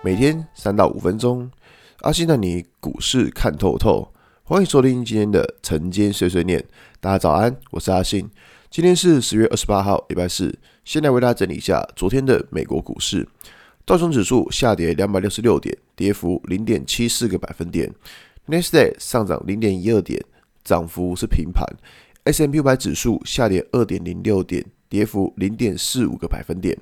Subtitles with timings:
[0.00, 1.50] 每天三到五分钟，
[2.02, 4.12] 阿信带你股市看透透。
[4.44, 6.64] 欢迎收听今天的晨间碎碎念。
[7.00, 8.30] 大家早安，我是阿信。
[8.70, 10.56] 今天是十月二十八号，礼拜四。
[10.84, 13.28] 先来为大家整理一下昨天的美国股市。
[13.84, 17.92] 道琼指数下跌两百六十六点，跌幅零点七四个百分点。
[18.46, 20.24] Next Day 上涨零点一二点，
[20.62, 21.66] 涨幅是平盘。
[22.22, 24.64] S&P 五百指数下跌二点零六点。
[24.88, 26.76] 跌幅零点四五个百分点，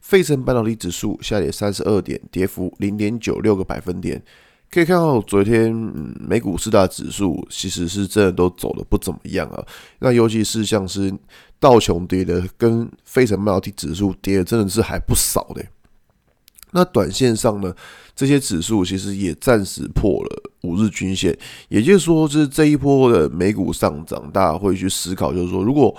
[0.00, 4.22] 费城半导体指数下跌三十二点，跌幅零点九六个百分点。
[4.70, 9.64] 可以看到，昨天嗯，美股四大指数其实是真的都走得不怎么样啊。
[10.00, 11.10] 那尤其是像是
[11.58, 15.64] 道琼跌的，跟费城半导体指数跌的，真的是还不少的。
[16.72, 17.74] 那短线上呢，
[18.14, 21.34] 这些指数其实也暂时破了五日均线，
[21.70, 25.96] 也就是说，是这一波的美股上涨，大家会去思考，就是说，如果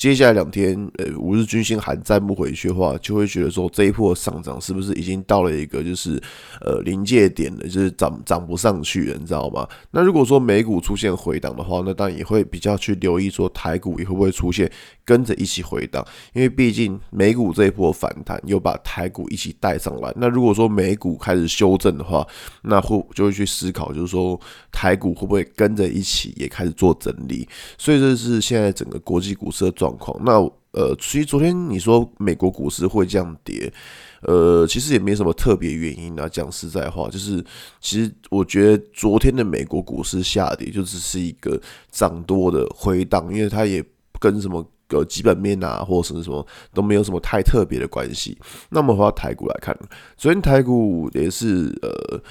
[0.00, 6.18] 接下来两天，呃，五日均线还站不回去的话，就会觉得说这一波上涨是不是已经到了一个就是
[6.62, 9.68] 呃临界点了，就是涨涨不上去了，你知道吗？
[9.90, 14.72] 那如果说美股出现回档的话，那当然也会比较去留意说台股也会不会出现
[15.04, 20.10] 跟着一起回档，因为毕竟美股这一波反弹又把台股一起带上来。
[20.16, 22.26] 那如果说美股开始修正的话，
[22.62, 24.40] 那会就会去思考，就是说
[24.72, 27.46] 台股会不会跟着一起也开始做整理？
[27.76, 29.89] 所以这是现在整个国际股市的状。
[29.90, 30.40] 状况那
[30.72, 33.72] 呃，其实昨天你说美国股市会这样跌，
[34.22, 36.28] 呃，其实也没什么特别原因啊。
[36.28, 37.44] 讲实在话，就是
[37.80, 41.60] 其实我觉得昨天的美国股市下跌就只是一个
[41.90, 43.84] 涨多的回档，因为它也
[44.20, 48.38] 跟什么个基本面啊，或者什么什么都没有什么太特别的关系。
[48.68, 49.76] 那么回到台股来看，
[50.16, 52.22] 昨天台股也是呃，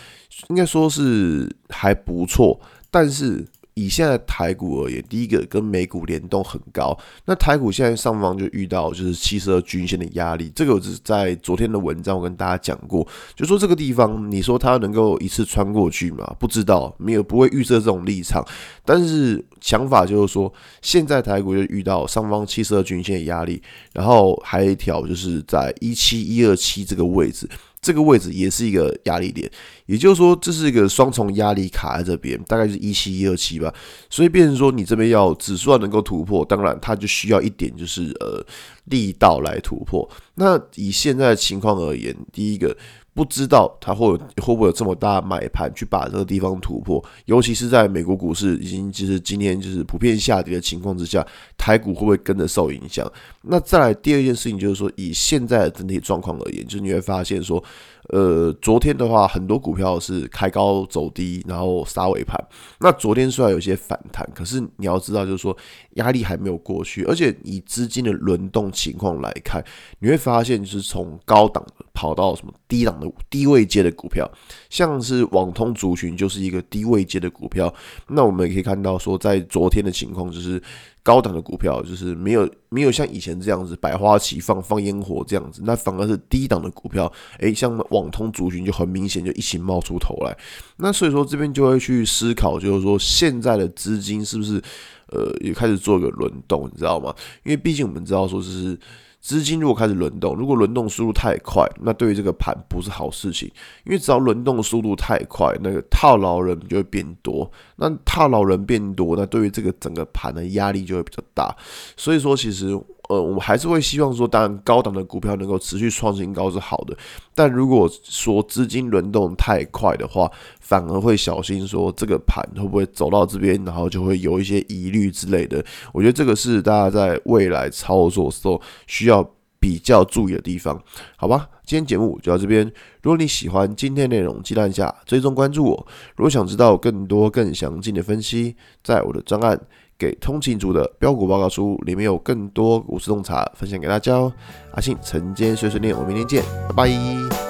[0.48, 2.58] 应该说是还不错，
[2.90, 3.46] 但是。
[3.76, 16.36] 以现在台股而言，第一个跟美股联动很高，那台股现在上方就遇到就是七十二均线的压力，这个我只是在昨天的文章我跟大家讲过，就说这个地方你说它能够一次穿过去吗？
[16.40, 18.46] 不知道，没有不会预设这种立场，
[18.84, 20.52] 但是想法就是说，
[20.82, 23.62] 现在台股就遇到上方七十二均线的压力，
[23.94, 27.50] 然后还有一条就是在一七一二七这个位置。
[27.82, 29.50] 这个位置也是一个压力点，
[29.86, 33.74] 也就是说，这是一个双重压力卡在这边，大概是一七一二七吧。
[34.10, 38.46] 所以变成说，你这边要指数能够突破，当然它就需要一点就是呃
[38.86, 40.10] 力道来突破。
[40.36, 42.76] 那以现在的情况而言，第一个。
[43.14, 51.26] 不知道它会有会不会有这么大买盘去把这个地方突破，尤其是在美国股市已经就是今天就是普遍下跌的情况之下，
[51.58, 53.12] 台股会不会跟着受影响？
[53.42, 57.64] 那再来第二件事情就是说，以现在的整体状况而言，就是你会发现说。
[58.12, 62.44] 呃，昨天的话，很多股票是开高走低，然后杀尾盘。
[62.80, 65.56] 那昨天虽然有些反弹，可是你要知道，就是说
[65.92, 69.64] 压力还没有过去，而且以资金的轮动情况来看，
[70.00, 74.26] 你会发现，就是从高档的跑到什么低档的低位阶的股票，
[74.70, 77.74] 像是网通族群就是一个低位阶的股票。
[78.08, 80.62] 那我们也可以看到，说在昨天的情况就是。
[81.02, 90.38] 高档的股票就是没有没有像以前这样子百花齐放放烟火这样子，那反而是低档的股票，诶，像网通族群就很明显就一起冒出头来。
[90.78, 94.62] 那所以说这边就会去思考，就是说现在的资金是不是
[95.08, 97.16] 呃也开始做一个轮动，你知道吗？
[97.44, 98.78] 因为毕竟我们知道说就是。
[99.20, 103.50] 资金如果开始轮动，如果轮动速度太快，那对于这个盘不是好事情。
[103.86, 107.50] 因为只要轮动速度太快，那个套牢人就会变多。
[107.76, 111.56] 那套牢人变多，那对于这个整个盘的压力就会比较大。
[111.98, 112.80] 所以说，其实。
[113.10, 116.96] 呃，我们还是会希望说，当然高档的股票能够持续创新高是好的，
[117.34, 125.66] 但如果说资金轮动太快的话，反而会小心说这个盘会不会走到这边，然后就会有一些疑虑之类的。
[125.92, 129.28] 我觉得这个是大家在未来操作时候需要
[129.60, 130.80] 比较注意的地方，
[131.18, 131.50] 好吧？
[131.66, 132.64] 今天节目就到这边。
[133.02, 135.88] 如果你喜欢今天内容，记得按下追踪关注我。
[136.16, 139.60] 如果想知道更多更详尽的分析，在我的专案。
[140.00, 144.34] 给通勤族的标股报告书里面有更多股市洞察分享给大家哦。
[144.72, 147.49] 阿信晨间碎碎念，我们明天见，拜拜。